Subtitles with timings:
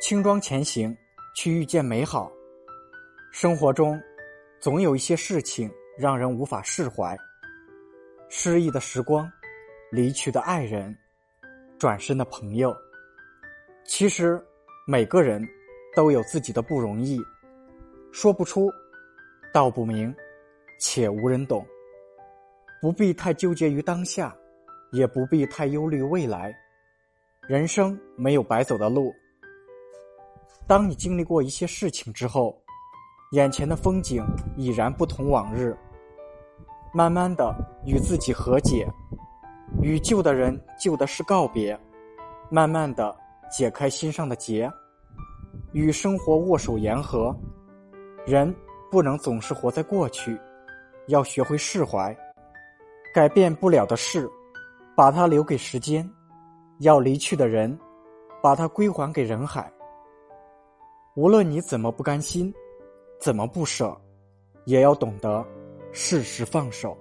[0.00, 0.96] 轻装前行，
[1.34, 2.32] 去遇见美好。
[3.30, 4.00] 生活中，
[4.58, 7.14] 总有一些事情让人无法释怀。
[8.30, 9.30] 失意的时光，
[9.92, 10.96] 离去的爱人，
[11.78, 12.74] 转身的朋友。
[13.84, 14.42] 其实，
[14.86, 15.46] 每个人
[15.94, 17.20] 都有自己的不容易，
[18.10, 18.72] 说不出，
[19.52, 20.14] 道不明，
[20.78, 21.62] 且无人懂。
[22.80, 24.34] 不必太纠结于当下，
[24.92, 26.56] 也不必太忧虑未来。
[27.46, 29.12] 人生没有白走的路。
[30.66, 32.56] 当你经历过一些事情之后，
[33.32, 34.24] 眼前的风景
[34.56, 35.76] 已然不同往日。
[36.92, 38.88] 慢慢的与自己和解，
[39.80, 41.78] 与旧的人、旧的事告别，
[42.50, 43.16] 慢慢的
[43.50, 44.70] 解开心上的结，
[45.72, 47.34] 与生活握手言和。
[48.26, 48.52] 人
[48.90, 50.36] 不能总是活在过去，
[51.06, 52.16] 要学会释怀。
[53.14, 54.28] 改变不了的事，
[54.96, 56.04] 把它留给时间；
[56.80, 57.78] 要离去的人，
[58.42, 59.72] 把它归还给人海。
[61.20, 62.50] 无论你怎么不甘心，
[63.18, 63.94] 怎么不舍，
[64.64, 65.46] 也要懂得
[65.92, 66.96] 适时放手。